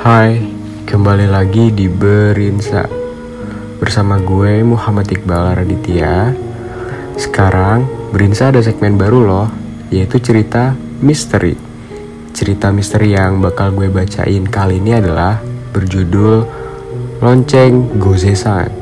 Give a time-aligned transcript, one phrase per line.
[0.00, 0.40] Hai,
[0.88, 2.88] kembali lagi di Berinsa.
[3.76, 6.32] Bersama gue Muhammad Iqbal Raditya.
[7.20, 9.48] Sekarang Berinsa ada segmen baru loh
[9.92, 10.72] Yaitu cerita
[11.04, 11.52] misteri.
[12.32, 15.36] Cerita misteri yang bakal gue bacain kali ini adalah
[15.76, 16.48] Berjudul
[17.20, 18.72] Lonceng Gozesan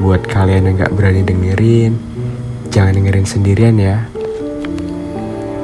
[0.00, 2.00] Buat kalian yang gak berani dengerin
[2.72, 4.08] Jangan dengerin sendirian ya.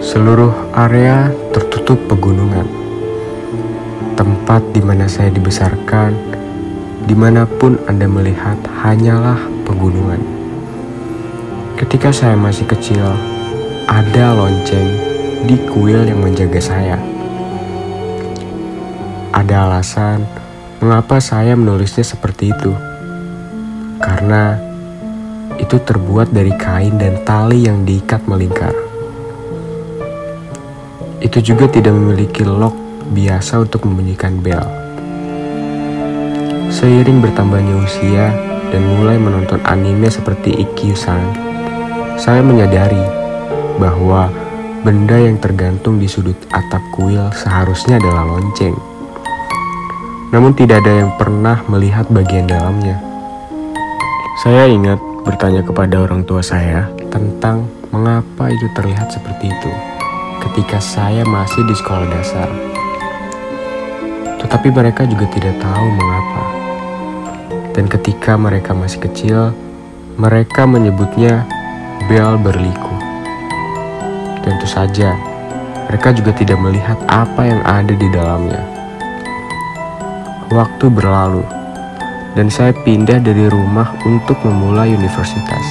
[0.04, 2.79] Seluruh area tertutup pegunungan
[4.20, 6.12] tempat di mana saya dibesarkan,
[7.08, 10.20] di mana pun Anda melihat hanyalah pegunungan.
[11.80, 13.00] Ketika saya masih kecil,
[13.88, 14.92] ada lonceng
[15.48, 17.00] di kuil yang menjaga saya.
[19.32, 20.28] Ada alasan
[20.84, 22.76] mengapa saya menulisnya seperti itu.
[24.04, 24.60] Karena
[25.56, 28.76] itu terbuat dari kain dan tali yang diikat melingkar.
[31.24, 32.79] Itu juga tidak memiliki lock
[33.10, 34.62] biasa untuk membunyikan bel.
[36.70, 38.30] Seiring bertambahnya usia
[38.70, 41.18] dan mulai menonton anime seperti Ikkyu-san,
[42.14, 43.02] saya menyadari
[43.82, 44.30] bahwa
[44.86, 48.78] benda yang tergantung di sudut atap kuil seharusnya adalah lonceng.
[50.30, 53.02] Namun tidak ada yang pernah melihat bagian dalamnya.
[54.38, 59.72] Saya ingat bertanya kepada orang tua saya tentang mengapa itu terlihat seperti itu
[60.40, 62.69] ketika saya masih di sekolah dasar.
[64.50, 66.44] Tetapi mereka juga tidak tahu mengapa.
[67.70, 69.54] Dan ketika mereka masih kecil,
[70.18, 71.46] mereka menyebutnya
[72.10, 72.90] bel berliku.
[74.42, 75.14] Tentu saja,
[75.86, 78.58] mereka juga tidak melihat apa yang ada di dalamnya.
[80.50, 81.46] Waktu berlalu,
[82.34, 85.62] dan saya pindah dari rumah untuk memulai universitas.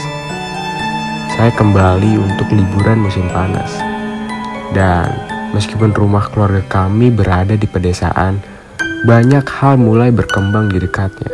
[1.35, 3.75] Saya kembali untuk liburan musim panas.
[4.72, 5.11] Dan
[5.52, 8.59] meskipun rumah keluarga kami berada di pedesaan,
[9.00, 11.32] banyak hal mulai berkembang di dekatnya.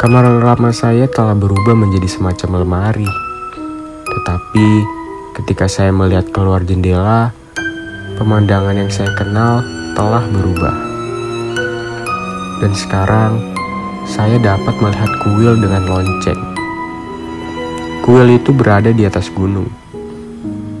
[0.00, 3.10] Kamar lama saya telah berubah menjadi semacam lemari.
[4.08, 4.68] Tetapi
[5.36, 7.28] ketika saya melihat keluar jendela,
[8.16, 9.60] pemandangan yang saya kenal
[9.92, 10.76] telah berubah.
[12.64, 13.36] Dan sekarang
[14.08, 16.40] saya dapat melihat kuil dengan lonceng.
[18.00, 19.68] Kuil itu berada di atas gunung.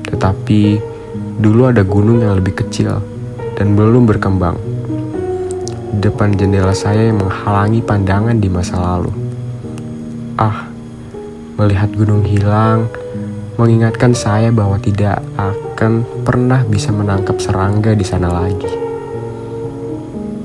[0.08, 0.80] Tetapi
[1.36, 2.96] dulu ada gunung yang lebih kecil
[3.60, 4.75] dan belum berkembang
[5.98, 9.12] depan jendela saya yang menghalangi pandangan di masa lalu.
[10.36, 10.68] Ah,
[11.56, 12.88] melihat gunung hilang
[13.56, 18.68] mengingatkan saya bahwa tidak akan pernah bisa menangkap serangga di sana lagi.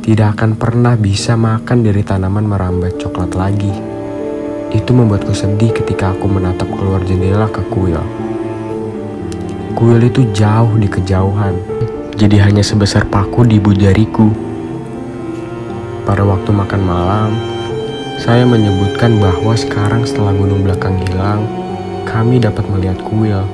[0.01, 3.69] Tidak akan pernah bisa makan dari tanaman merambat coklat lagi.
[4.71, 7.99] Itu membuatku sedih ketika aku menatap keluar jendela ke kuil.
[9.75, 11.53] Kuil itu jauh di kejauhan,
[12.15, 14.50] jadi hanya sebesar paku di ibu jariku.
[16.11, 17.31] Pada waktu makan malam,
[18.19, 21.47] saya menyebutkan bahwa sekarang setelah gunung belakang hilang,
[22.03, 23.47] kami dapat melihat kuil.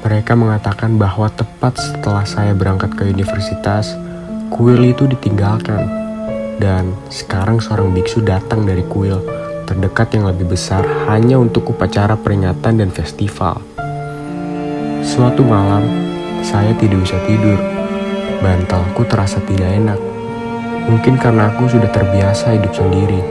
[0.00, 4.00] Mereka mengatakan bahwa tepat setelah saya berangkat ke universitas,
[4.48, 5.92] kuil itu ditinggalkan.
[6.56, 9.20] Dan sekarang seorang biksu datang dari kuil
[9.68, 13.60] terdekat yang lebih besar hanya untuk upacara peringatan dan festival.
[15.04, 15.84] Suatu malam,
[16.40, 17.60] saya tidak bisa tidur.
[18.40, 20.09] Bantalku terasa tidak enak
[20.90, 23.22] Mungkin karena aku sudah terbiasa hidup sendiri.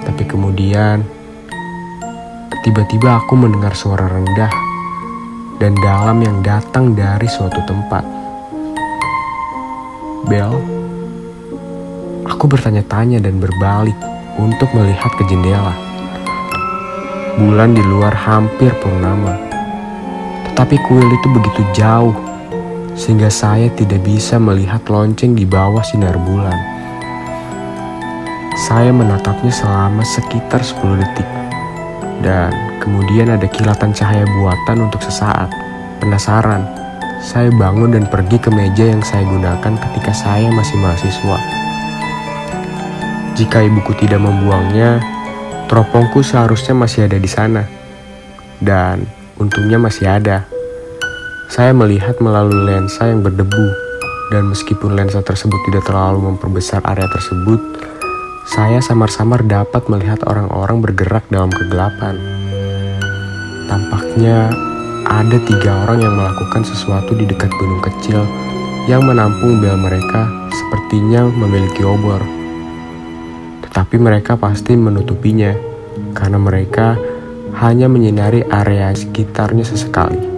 [0.00, 1.04] Tapi kemudian,
[2.64, 4.48] tiba-tiba aku mendengar suara rendah
[5.60, 8.00] dan dalam yang datang dari suatu tempat.
[10.24, 10.56] Bel,
[12.24, 13.96] aku bertanya-tanya dan berbalik
[14.40, 15.76] untuk melihat ke jendela.
[17.36, 19.36] Bulan di luar hampir purnama,
[20.48, 22.16] tetapi kuil itu begitu jauh
[22.94, 26.54] sehingga saya tidak bisa melihat lonceng di bawah sinar bulan.
[28.54, 31.28] Saya menatapnya selama sekitar 10 detik.
[32.22, 35.50] Dan kemudian ada kilatan cahaya buatan untuk sesaat.
[35.98, 36.62] Penasaran,
[37.18, 41.38] saya bangun dan pergi ke meja yang saya gunakan ketika saya masih mahasiswa.
[43.34, 45.02] Jika ibuku tidak membuangnya,
[45.66, 47.66] teropongku seharusnya masih ada di sana.
[48.62, 49.02] Dan
[49.34, 50.53] untungnya masih ada.
[51.52, 53.66] Saya melihat melalui lensa yang berdebu,
[54.32, 57.60] dan meskipun lensa tersebut tidak terlalu memperbesar area tersebut,
[58.48, 62.16] saya samar-samar dapat melihat orang-orang bergerak dalam kegelapan.
[63.68, 64.52] Tampaknya
[65.04, 68.24] ada tiga orang yang melakukan sesuatu di dekat gunung kecil
[68.88, 72.20] yang menampung bel mereka sepertinya memiliki obor.
[73.68, 75.52] Tetapi mereka pasti menutupinya
[76.16, 76.96] karena mereka
[77.60, 80.33] hanya menyinari area sekitarnya sesekali.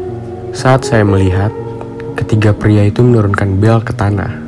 [0.56, 1.52] Saat saya melihat,
[2.16, 4.40] ketiga pria itu menurunkan bel ke tanah.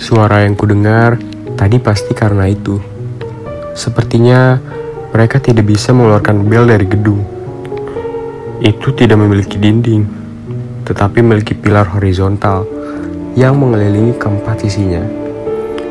[0.00, 1.20] Suara yang kudengar
[1.52, 2.80] tadi pasti karena itu.
[3.76, 4.56] Sepertinya
[5.12, 7.20] mereka tidak bisa mengeluarkan bel dari gedung.
[8.64, 10.08] Itu tidak memiliki dinding,
[10.88, 12.64] tetapi memiliki pilar horizontal
[13.36, 15.04] yang mengelilingi keempat sisinya,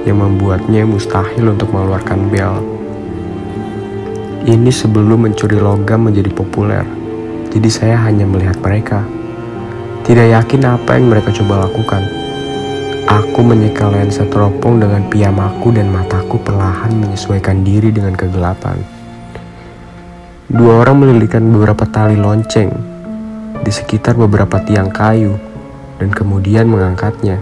[0.01, 2.57] yang membuatnya mustahil untuk mengeluarkan bel.
[4.49, 6.81] Ini sebelum mencuri logam menjadi populer,
[7.53, 9.05] jadi saya hanya melihat mereka.
[10.03, 12.03] Tidak yakin apa yang mereka coba lakukan.
[13.07, 18.83] Aku menyekel lensa teropong dengan piyamaku dan mataku perlahan menyesuaikan diri dengan kegelapan.
[20.51, 22.69] Dua orang melilitkan beberapa tali lonceng
[23.63, 25.39] di sekitar beberapa tiang kayu
[26.03, 27.39] dan kemudian mengangkatnya.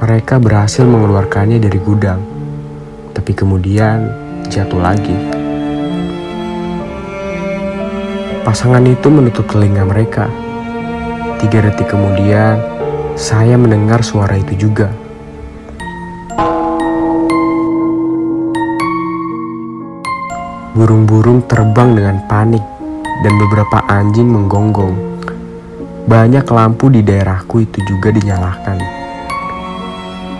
[0.00, 2.24] Mereka berhasil mengeluarkannya dari gudang,
[3.12, 4.08] tapi kemudian
[4.48, 5.18] jatuh lagi.
[8.48, 10.47] Pasangan itu menutup telinga mereka.
[11.38, 12.58] Tiga detik kemudian,
[13.14, 14.90] saya mendengar suara itu juga.
[20.74, 22.62] Burung-burung terbang dengan panik
[23.22, 24.94] dan beberapa anjing menggonggong.
[26.10, 28.78] Banyak lampu di daerahku itu juga dinyalakan.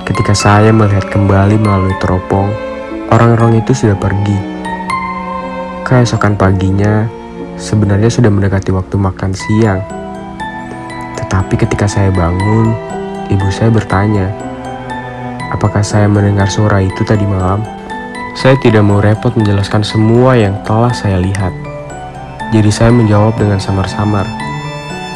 [0.03, 2.51] Ketika saya melihat kembali melalui teropong,
[3.15, 4.39] orang-orang itu sudah pergi.
[5.87, 7.07] Keesokan paginya,
[7.55, 9.83] sebenarnya sudah mendekati waktu makan siang.
[11.39, 12.75] Tetapi ketika saya bangun,
[13.31, 14.27] ibu saya bertanya,
[15.55, 17.63] apakah saya mendengar suara itu tadi malam?
[18.35, 21.55] Saya tidak mau repot menjelaskan semua yang telah saya lihat.
[22.51, 24.27] Jadi saya menjawab dengan samar-samar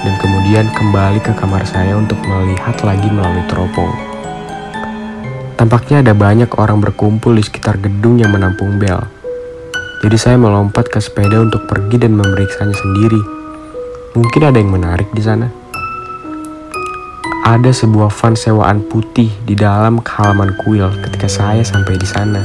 [0.06, 3.90] dan kemudian kembali ke kamar saya untuk melihat lagi melalui teropong.
[5.58, 9.02] Tampaknya ada banyak orang berkumpul di sekitar gedung yang menampung bel.
[10.06, 13.18] Jadi saya melompat ke sepeda untuk pergi dan memeriksanya sendiri.
[14.14, 15.61] Mungkin ada yang menarik di sana.
[17.42, 22.38] Ada sebuah van sewaan putih di dalam halaman kuil ketika saya sampai di sana.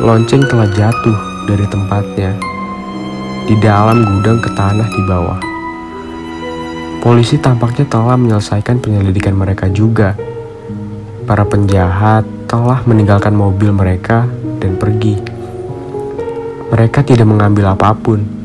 [0.00, 2.32] Lonceng telah jatuh dari tempatnya
[3.44, 5.40] di dalam gudang ke tanah di bawah.
[7.04, 10.16] Polisi tampaknya telah menyelesaikan penyelidikan mereka juga.
[11.28, 14.24] Para penjahat telah meninggalkan mobil mereka
[14.56, 15.20] dan pergi.
[16.72, 18.39] Mereka tidak mengambil apa pun.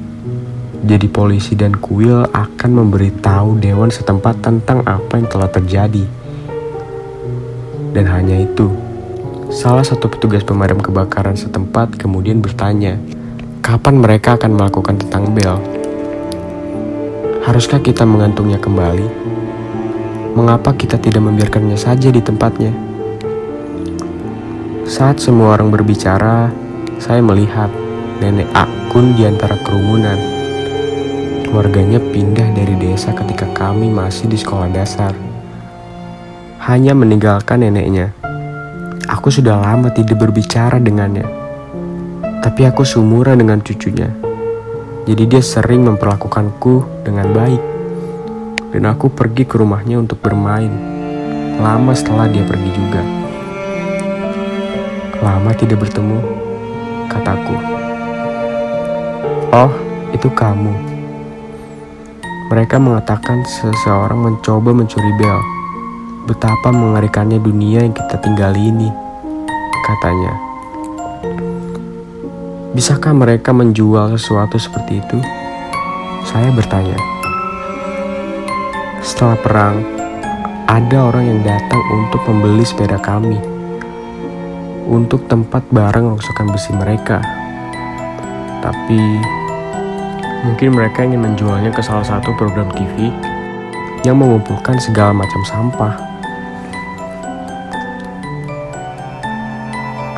[0.83, 6.04] Jadi polisi dan kuil akan memberitahu dewan setempat tentang apa yang telah terjadi.
[7.95, 8.68] Dan hanya itu.
[9.48, 13.00] Salah satu petugas pemadam kebakaran setempat kemudian bertanya,
[13.63, 15.56] kapan mereka akan melakukan tentang bel?
[17.48, 19.07] Haruskah kita mengantungnya kembali?
[20.36, 22.75] Mengapa kita tidak membiarkannya saja di tempatnya?
[24.83, 26.51] Saat semua orang berbicara,
[27.00, 27.71] saya melihat
[28.19, 30.35] nenek Akun di antara kerumunan.
[31.56, 35.16] Keluarganya pindah dari desa ketika kami masih di sekolah dasar.
[36.60, 38.12] Hanya meninggalkan neneknya
[39.07, 41.24] Aku sudah lama tidak berbicara dengannya.
[42.44, 44.12] Tapi aku seumuran dengan cucunya.
[45.07, 47.63] Jadi dia sering memperlakukanku dengan baik.
[48.75, 50.75] Dan aku pergi ke rumahnya untuk bermain.
[51.56, 53.00] Lama setelah dia pergi juga.
[55.24, 56.19] Lama tidak bertemu,
[57.07, 57.56] kataku.
[59.56, 59.71] Oh,
[60.12, 60.94] itu kamu.
[62.45, 65.40] Mereka mengatakan seseorang mencoba mencuri bel
[66.30, 68.90] Betapa mengerikannya dunia yang kita tinggali ini,
[69.85, 70.33] katanya.
[72.73, 75.18] Bisakah mereka menjual sesuatu seperti itu?
[76.25, 76.97] Saya bertanya.
[79.06, 79.78] Setelah perang,
[80.66, 83.37] ada orang yang datang untuk membeli sepeda kami
[84.85, 87.21] untuk tempat barang rongsokan besi mereka.
[88.61, 89.02] Tapi
[90.45, 93.09] mungkin mereka ingin menjualnya ke salah satu program TV
[94.06, 95.97] yang mengumpulkan segala macam sampah.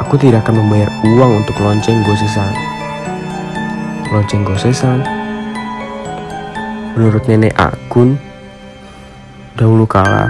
[0.03, 2.51] Aku tidak akan membayar uang untuk lonceng gosesan.
[4.11, 4.99] Lonceng gosesan?
[6.99, 8.19] Menurut nenek Akun,
[9.55, 10.27] dahulu kala,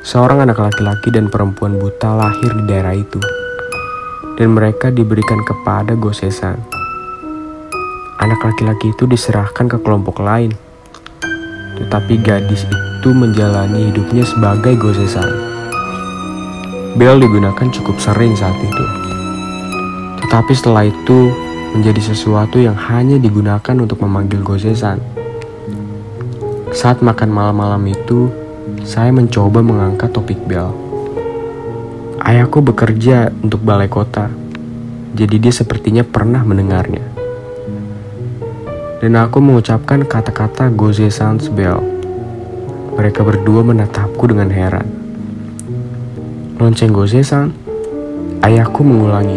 [0.00, 3.20] seorang anak laki-laki dan perempuan buta lahir di daerah itu.
[4.40, 6.83] Dan mereka diberikan kepada gosesan.
[8.24, 10.56] Anak laki-laki itu diserahkan ke kelompok lain.
[11.76, 15.28] Tetapi gadis itu menjalani hidupnya sebagai gosesan.
[16.96, 18.84] Bel digunakan cukup sering saat itu.
[20.24, 21.36] Tetapi setelah itu
[21.76, 25.04] menjadi sesuatu yang hanya digunakan untuk memanggil gosesan.
[26.72, 28.32] Saat makan malam-malam itu,
[28.88, 30.72] saya mencoba mengangkat topik bel.
[32.24, 34.32] Ayahku bekerja untuk balai kota,
[35.12, 37.03] jadi dia sepertinya pernah mendengarnya.
[39.04, 41.76] Dan aku mengucapkan kata-kata Goze Sounds Bell.
[42.96, 44.88] Mereka berdua menatapku dengan heran.
[46.56, 47.52] Lonceng Gose-san?
[48.40, 49.36] Ayahku mengulangi.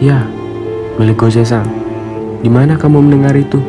[0.00, 0.24] Ya,
[0.96, 1.68] milik Gose-san.
[2.40, 3.60] Di mana kamu mendengar itu?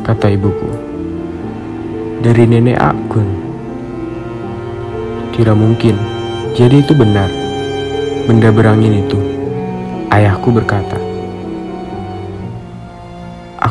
[0.00, 0.72] Kata ibuku.
[2.24, 3.28] Dari nenek Akun.
[5.36, 6.00] Tidak mungkin.
[6.56, 7.28] Jadi itu benar.
[8.24, 9.20] Benda berangin itu.
[10.08, 11.09] Ayahku berkata.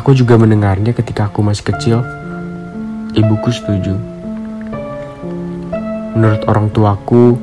[0.00, 2.00] Aku juga mendengarnya ketika aku masih kecil.
[3.12, 3.92] Ibuku setuju.
[6.16, 7.36] Menurut orang tuaku,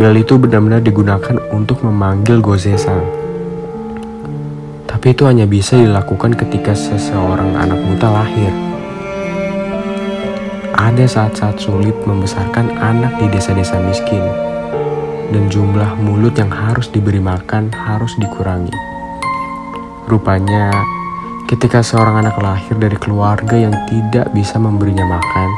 [0.00, 3.04] bel itu benar-benar digunakan untuk memanggil Gozesan.
[4.88, 8.52] Tapi itu hanya bisa dilakukan ketika seseorang anak buta lahir.
[10.72, 14.24] Ada saat-saat sulit membesarkan anak di desa-desa miskin,
[15.36, 18.72] dan jumlah mulut yang harus diberi makan harus dikurangi.
[20.08, 20.72] Rupanya,
[21.50, 25.50] ketika seorang anak lahir dari keluarga yang tidak bisa memberinya makan,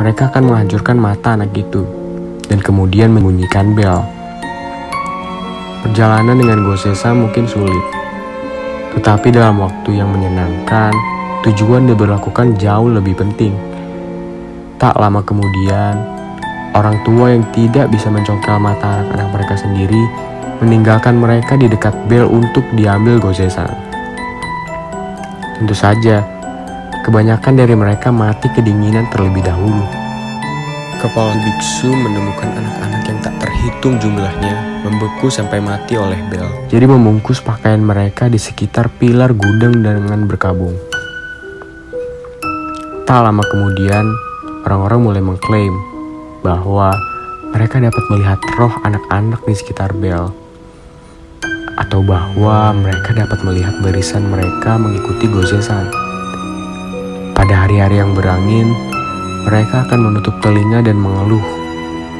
[0.00, 1.84] mereka akan menghancurkan mata anak itu
[2.48, 4.00] dan kemudian membunyikan bel.
[5.84, 7.84] Perjalanan dengan Gosesa mungkin sulit,
[8.96, 10.96] tetapi dalam waktu yang menyenangkan,
[11.44, 13.52] tujuan diberlakukan jauh lebih penting.
[14.80, 16.00] Tak lama kemudian,
[16.72, 20.00] orang tua yang tidak bisa mencongkel mata anak-anak mereka sendiri
[20.64, 23.89] meninggalkan mereka di dekat bel untuk diambil Gosesa.
[25.60, 26.24] Tentu saja,
[27.00, 29.82] Kebanyakan dari mereka mati kedinginan terlebih dahulu.
[31.00, 36.44] Kepala biksu menemukan anak-anak yang tak terhitung jumlahnya membeku sampai mati oleh bel.
[36.68, 40.76] Jadi membungkus pakaian mereka di sekitar pilar gudang dengan berkabung.
[43.08, 44.04] Tak lama kemudian,
[44.68, 45.72] orang-orang mulai mengklaim
[46.44, 46.92] bahwa
[47.56, 50.28] mereka dapat melihat roh anak-anak di sekitar bel
[51.80, 55.88] atau bahwa mereka dapat melihat barisan mereka mengikuti gozesan.
[57.32, 58.76] Pada hari-hari yang berangin,
[59.48, 61.40] mereka akan menutup telinga dan mengeluh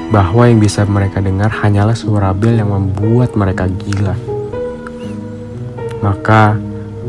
[0.08, 4.16] bahwa yang bisa mereka dengar hanyalah suara bel yang membuat mereka gila.
[6.00, 6.56] Maka,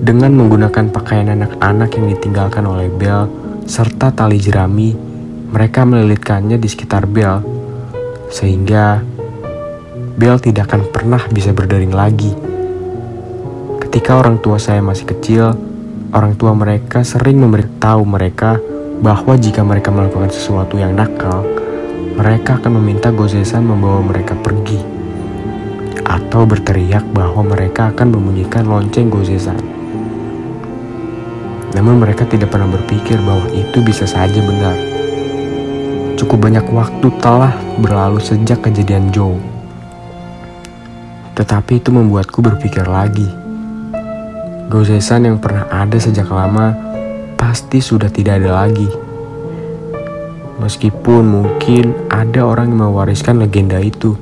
[0.03, 3.31] dengan menggunakan pakaian anak-anak yang ditinggalkan oleh bel
[3.63, 4.91] serta tali jerami,
[5.55, 7.39] mereka melilitkannya di sekitar bel,
[8.27, 8.99] sehingga
[10.15, 12.31] bel tidak akan pernah bisa berdering lagi.
[13.79, 15.55] Ketika orang tua saya masih kecil,
[16.11, 18.59] orang tua mereka sering memberitahu mereka
[19.01, 21.43] bahwa jika mereka melakukan sesuatu yang nakal,
[22.15, 24.79] mereka akan meminta Gozesan membawa mereka pergi
[26.11, 29.59] atau berteriak bahwa mereka akan membunyikan lonceng Gozesan.
[31.71, 34.75] Namun mereka tidak pernah berpikir bahwa itu bisa saja benar.
[36.19, 39.50] Cukup banyak waktu telah berlalu sejak kejadian Joe.
[41.35, 43.41] Tetapi itu membuatku berpikir lagi
[44.71, 46.71] Gozesan yang pernah ada sejak lama
[47.35, 48.87] pasti sudah tidak ada lagi.
[50.63, 54.15] Meskipun mungkin ada orang yang mewariskan legenda itu.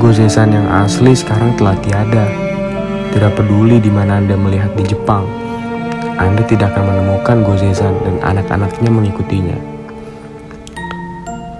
[0.00, 2.24] Gozesan yang asli sekarang telah tiada.
[3.12, 5.28] Tidak peduli di mana Anda melihat di Jepang,
[6.16, 9.58] Anda tidak akan menemukan Gozesan dan anak-anaknya mengikutinya.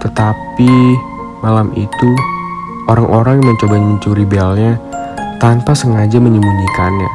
[0.01, 0.73] Tetapi
[1.45, 2.09] malam itu,
[2.85, 4.77] orang-orang mencoba mencuri belnya
[5.41, 7.11] tanpa sengaja menyembunyikannya.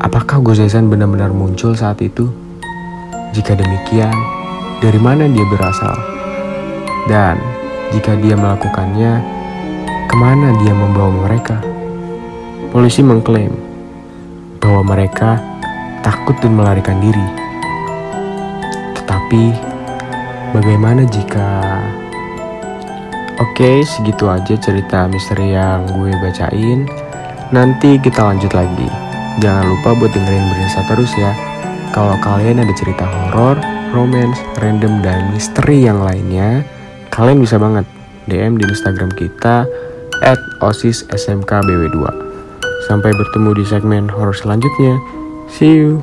[0.00, 2.30] Apakah Gozesan benar-benar muncul saat itu?
[3.34, 4.14] Jika demikian,
[4.80, 5.94] dari mana dia berasal?
[7.06, 7.36] Dan
[7.92, 9.12] jika dia melakukannya,
[10.08, 11.58] ke mana dia membawa mereka?
[12.70, 13.50] Polisi mengklaim
[14.62, 15.42] bahwa mereka
[16.06, 17.26] takut dan melarikan diri.
[18.94, 19.42] Tetapi,
[20.54, 21.46] bagaimana jika...
[23.40, 26.84] Oke, segitu aja cerita misteri yang gue bacain.
[27.56, 28.84] Nanti kita lanjut lagi.
[29.40, 31.32] Jangan lupa buat dengerin Berinsa terus ya.
[31.96, 33.56] Kalau kalian ada cerita horor,
[33.96, 36.60] romance, random, dan misteri yang lainnya,
[37.08, 37.88] kalian bisa banget
[38.28, 39.64] DM di Instagram kita
[40.20, 41.96] at osissmkbw2.
[42.92, 45.00] Sampai bertemu di segmen horor selanjutnya.
[45.48, 45.98] See you!